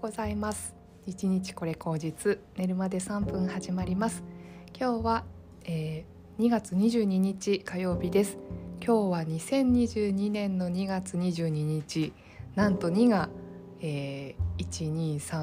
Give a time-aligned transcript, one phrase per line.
[0.00, 0.74] ございます。
[1.06, 4.24] 一日これ口実寝るまで3分始まります。
[4.74, 5.24] 今日は、
[5.64, 8.38] えー、2月22日火曜日です。
[8.82, 12.14] 今日は2022年の2月22日
[12.54, 13.28] なんと2が、
[13.82, 15.36] えー、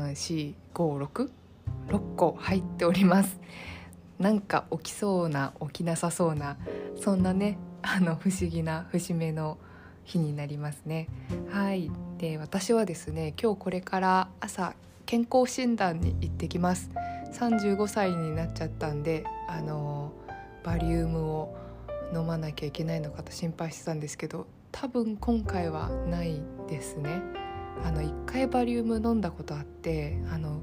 [0.73, 1.29] 1234566
[2.15, 3.39] 個入っております。
[4.17, 6.57] なんか起きそうな起きなさそうな
[6.99, 9.59] そんなねあの不思議な節目の
[10.03, 11.09] 日になりますね。
[11.51, 11.91] はい。
[12.17, 14.73] で私はですね今日これから朝
[15.05, 16.89] 健康診断に行ってきます。
[17.33, 20.11] 35歳になっちゃったんであの
[20.63, 21.55] バリウムを
[22.13, 27.21] 飲まなきゃいけないのかと心配してたんですけど多分今回はないですね。
[27.85, 30.61] あの1回バリウム飲んだことあってあの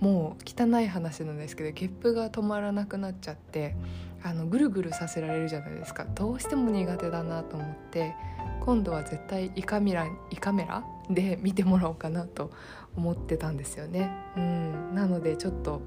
[0.00, 3.76] もう汚い話なんですけどゲップが止まらなくなっちゃって
[4.24, 6.04] あのぐるぐるさせられるじゃないですか。
[6.04, 8.14] どうしても苦手だなと思って
[8.60, 12.50] 今度は絶対胃カメラ胃カメラで見てもらおうかなと
[12.96, 14.10] 思ってたんですよね。
[14.36, 15.80] うん、なのでちょっと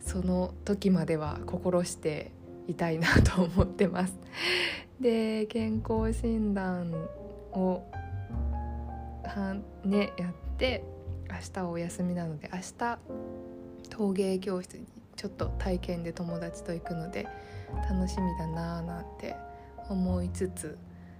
[0.00, 2.32] その時までは心して
[2.68, 4.14] いたいなと思ってます。
[5.00, 6.92] で健康診断
[7.52, 7.82] を
[9.24, 10.84] はねやって
[11.28, 12.98] 明日はお休みなので明日
[13.90, 17.26] 陶芸教室にちょっと体験で友達と行くので
[17.90, 19.36] 楽しみだなーなんて
[19.88, 20.78] 思いつつ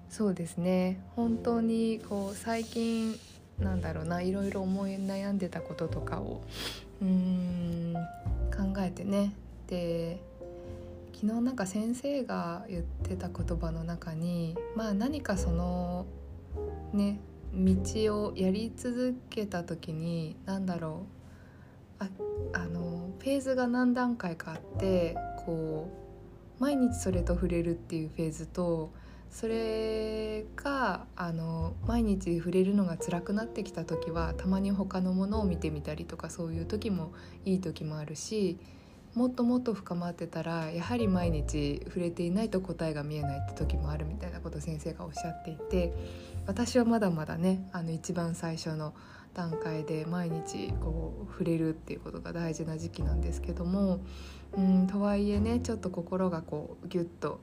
[0.08, 1.00] そうですね。
[1.14, 3.18] 本当にこう最近
[3.58, 6.42] なんだろうないろいろ思い悩んでたこととかを
[7.02, 7.94] うん
[8.54, 9.32] 考えてね。
[9.66, 10.20] で
[11.14, 16.04] 昨日なんか先生が言ってた言葉の中にまあ何かその
[16.92, 17.18] ね
[17.54, 21.06] 道をやり続けた時に何だろ
[22.00, 22.08] うあ
[22.52, 25.88] あのフェーズが何段階かあってこ
[26.60, 28.90] う毎日それと触れるっていうフェーズと
[29.30, 37.12] それがあの毎日触れるのが辛くなってきた時はたまに他のものを見てみたりとかそういう時も
[37.44, 38.58] いい時もあるし
[39.14, 45.92] もっともっと深まってたらやはり毎日触れていないと答えが見えないって時もあるみたいなこと先生がおっしゃっていて
[46.46, 48.94] 私はまだまだねあの一番最初の
[49.32, 54.00] 段階で毎日こう触れるっていうことが大事な時期なんですけども
[54.56, 57.40] うんとはいえねちょっと心がこうギュッと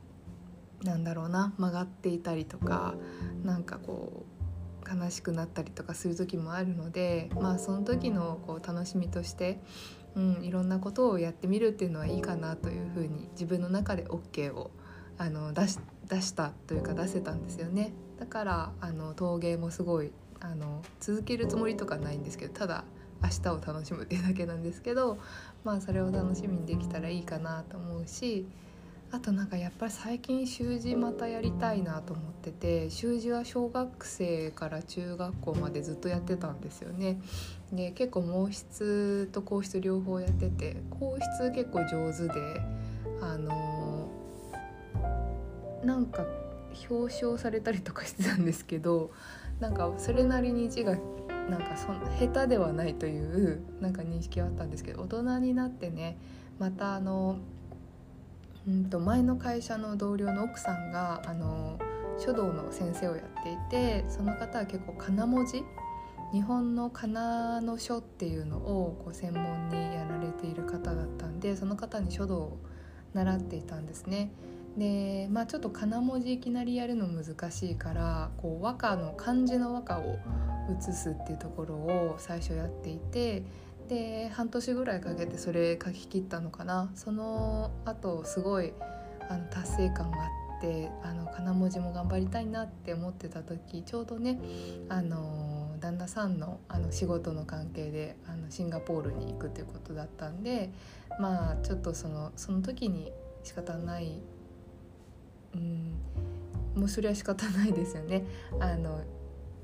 [0.84, 2.96] なんだろうな曲がっていたりとか
[3.44, 4.34] なんかこう
[5.02, 9.62] 悲しくなったりとかする時もあるのでまあその時のこう楽しみとして、
[10.16, 14.72] うん、いろんなことをやってみるっていうのはいいかなというふうに自分の中で OK を
[15.18, 17.94] あの出し出したというか出せたんですよね。
[18.20, 20.12] だからあの陶芸もすごい
[20.42, 22.84] あの続けるつもりとかないんですけどただ
[23.24, 25.18] 明日を楽しむっていうだけなんですけど
[25.64, 28.46] まあそれを楽しみにできたらいいかなと思うし
[29.14, 37.22] あとなんかやっぱり最近習字またやりたいなと思ってて習字は小学生から中学校までずっとやってたんですよね。
[37.72, 42.62] で結構毛筆と硬筆両方やってて硬筆結構上手で
[43.22, 46.26] あのー、なんか
[46.90, 49.12] 表彰されたりとかしてたんですけど
[49.60, 50.98] なんかそれなりに字が
[51.52, 56.18] なんかそ下手ではないというなんか認識はあったんですけど大人になってね
[56.58, 57.38] またあの
[58.68, 61.80] うんと前の会社の同僚の奥さんがあの
[62.18, 65.64] 書道の先生をやっていてその方は結構仮名文字
[66.32, 72.58] 日本の仮名の書っていうのをこう専門にやられている方だったんでその方に書道を
[73.14, 74.32] 習っていたんですね。
[74.78, 80.18] でまあちょっと仮名文字いきなりやるの難しいからこう和歌の漢字の和歌を
[80.80, 83.44] 写すっていうところを最初やっていて
[83.88, 88.74] で半年ぐらいかけてそれ書き切ったのかなその後すごい
[89.30, 90.28] あの達成感があ
[90.58, 94.40] ってあの金文字も頑張りたいなって思ってた時ちょうどね
[94.90, 100.70] あの旦那さんのあの仕事の関係であのシンガポールに行くっていうことだったんで
[101.20, 103.12] まあちょっとそのその時に
[103.44, 104.22] 仕方ない
[105.54, 105.94] うん
[106.76, 108.24] もうそれは仕方ないですよね。
[108.60, 109.02] あの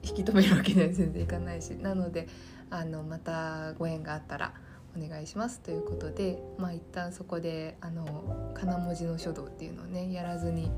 [0.03, 2.27] 引き止めるわけには全然いかないしなので
[2.69, 4.53] あのまたご縁があったら
[4.97, 10.71] お願いしますということでまあ一旦そこであの金文字の書道っていうのをねやらずに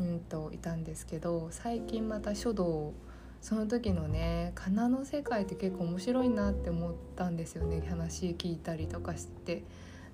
[0.00, 2.92] うんといたんですけど最近また書道
[3.40, 9.64] その時のね仮名の世界って結構面白いなって思ったんですよね話聞いたりとかして。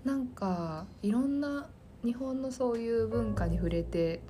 [0.04, 1.68] なんかいろんな
[2.04, 4.22] 日本のそういう文化に触れて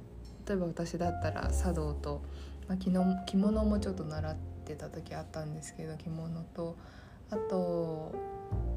[0.46, 2.22] 例えば私だったら茶道と、
[2.70, 6.76] まあ、着物もちょっと習ってた時あったんですけど着物と
[7.28, 8.12] あと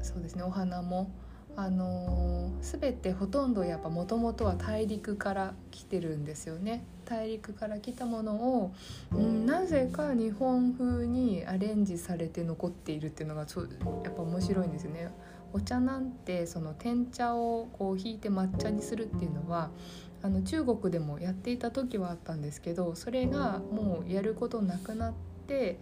[0.02, 1.12] そうですねお花も
[1.56, 8.74] あのー、全てほとんどやっぱもともとは大陸から来てるんですよね大陸から来たものを、
[9.12, 13.62] うん、なぜか日本風にアレンジされて残っているっていうのがちょ
[14.02, 15.12] やっぱ面白いんですよね。
[15.52, 19.70] お茶なんてその天茶をこう引いて抹茶にするっていうのは
[20.24, 25.12] あの中国でもやっていた時はあったんですけどそれがもうやることなくなっ
[25.46, 25.78] て、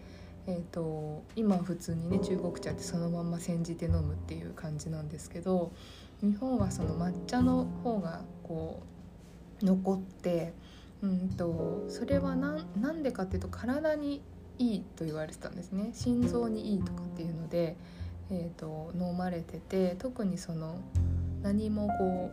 [0.48, 5.70] えーと、今普通にね中国茶ってそのまま煎じて飲むっていう感じなんですけど
[6.22, 8.82] 日本はその抹茶の方がこ
[9.62, 10.54] う残って
[11.02, 14.22] うんとそれは何でかっていうと体に
[14.58, 17.76] いいと言われてたんですね心臓にいいとかっていうので。
[18.34, 20.80] えーと、飲まれてて特にその
[21.42, 22.30] 何もこ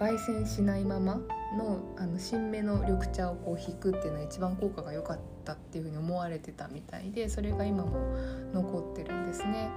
[0.00, 1.20] う焙煎しないまま
[1.54, 8.16] のあの新芽の緑茶をこう引くっていうのは一番効果が良かったっていうふうに思われてたみたいでそれが今も
[8.52, 9.70] 残ってるんですね。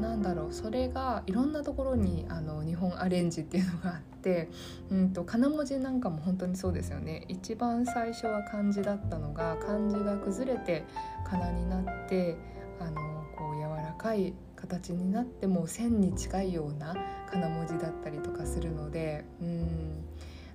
[0.00, 4.50] なんだろうそれがいろんなところにあの日本アレンジっていうのがあって、
[4.90, 10.84] うんと、金文字なんかも本当にそうですよね一番最初は漢字だったのが漢字が崩れて
[11.24, 12.36] 仮名になって
[12.80, 16.94] あのこう柔らかい形になってもう線に近いような
[17.30, 20.04] 金文字だったりとかするのでうん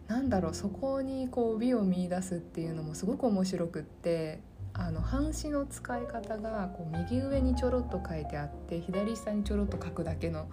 [0.10, 4.42] なんだろうそこにこう美を見いだすっていうのもすごく面白くって
[4.74, 10.50] あの半紙の使い方がこう右上にちょろっと書いてあって左下にちょろっと書くだけの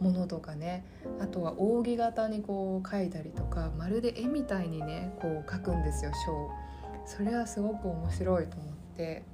[0.00, 0.86] ものとかね
[1.20, 6.50] あとは扇形にこう書いたりとかまるで絵みたいにねこう書くんですよ章。
[7.06, 9.24] それはすごく面白いと思って、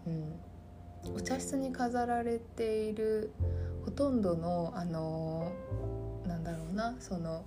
[1.04, 3.30] うん、お茶室に飾られている
[3.84, 5.52] ほとんどのあの
[6.26, 7.44] なんだろうなその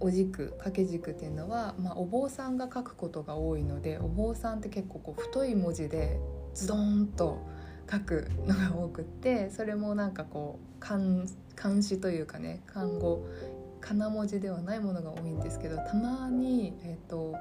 [0.00, 6.18] お軸掛け軸っていうのは、まあ、お坊さんが書くことが多いのでお坊さんって結構こう太い文字で
[6.54, 7.46] ズドンと
[7.90, 13.26] 書くのが多くってそれもなんかこう漢詩というかね漢語
[13.80, 17.34] かな文字ではないものが多いんですけどたまに、えーと、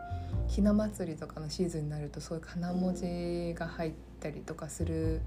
[0.48, 5.22] ひな祭りとかのシーズンになるとそういうかな文字が入ったりとかする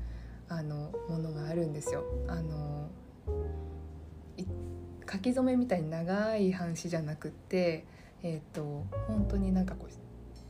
[0.49, 2.05] あのものがあるんですよ。
[2.29, 2.91] あの
[5.13, 7.85] 書き初めみたいに長い半紙じゃなくって、
[8.23, 9.91] えーと、本当になんかこう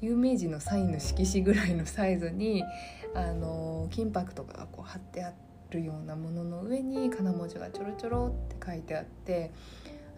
[0.01, 2.65] 有名人のサインの色紙ぐらいのサイズに
[3.15, 5.33] あの金箔とかがこう貼ってあ
[5.71, 9.51] るようなものの上に金文字がちょろちょろって書いてあって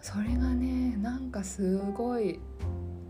[0.01, 2.39] それがねなんかすごい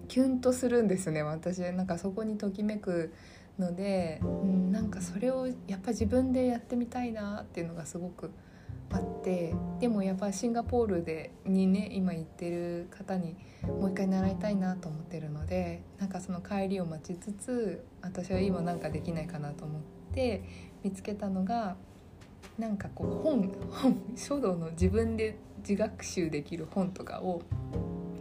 [0.08, 1.60] キュンとするんですね私。
[1.60, 3.14] なんかそこにときめく
[3.58, 8.32] ので、うん、なんかそれをやっぱ自分でやってみたいなっていうのがすごく
[8.92, 19.82] あってでもやっぱシンガポールでにね今行ってる方にもう一回習いたいなと思ってるのでなんかその帰りを待ちつつ私は今なんかできないかなと思っ
[20.14, 20.44] て
[20.84, 21.76] 見つけたのが
[22.58, 27.42] なんかこう本本書道の自分で自学習できる本とかを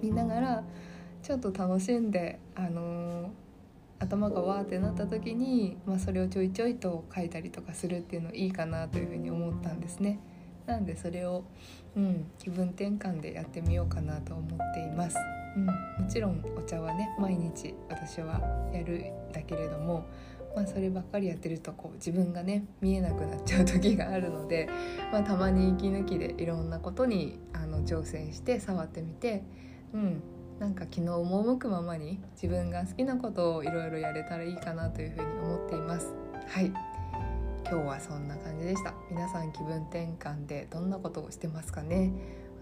[0.03, 0.65] 見ながら
[1.23, 3.29] ちょっと楽しんで、あのー、
[3.99, 10.21] 頭がわーってなった時に、まあ、それをちょいちょいと書いたりとかするっていうのいいかなというふうに思ったんですね。
[10.67, 11.45] なんでそれを、
[11.97, 15.17] うん、気分転換でやってみようかなと思っています。
[15.57, 15.73] うん、も
[16.09, 18.41] ちろんお茶はね毎日私は
[18.73, 20.05] やるだけれども
[20.55, 24.69] まあ、そればっかりやってるとこう自分がね見えなくなっちゃう時があるので、
[25.13, 29.43] まあ、たまに息抜きでいろんなことにあの挑戦して触ってみて、
[29.93, 30.23] うん、
[30.61, 36.15] なんか昨日赴くままに自分が好きなことをいろいろやれたらいいかなというふうに思っています。
[36.47, 36.94] はい
[37.67, 38.95] 今日はそんな感じでした。
[39.11, 42.13] 皆さん気分転換でどんなことをしてますかね。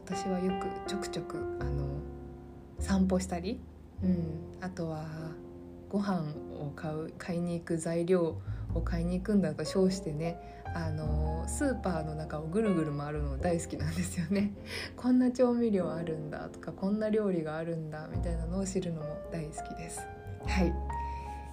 [0.04, 1.87] 私はよくちょくちょくあの
[2.78, 3.61] 散歩したり、
[4.02, 4.25] うん、
[4.61, 5.06] あとは
[5.88, 6.23] ご飯
[6.59, 8.40] を買う買いに行く材料
[8.75, 14.52] を買いに行くんだと称してねあのスーパーの中をぐるぐる回るの大好きなんですよね。
[14.97, 20.00] こんな調味料あるんだとかこんな料理があるんだみたいなのを知るのも大好きです。
[20.47, 20.73] はい。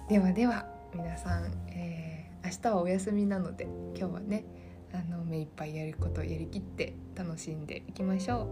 [0.08, 4.44] ではでは皆さん、えー、明日はお休みなので今日はね
[4.92, 8.48] あの目いっぱいやることやりきって楽しんでいきましょ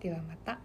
[0.00, 0.02] う。
[0.02, 0.60] ではまた。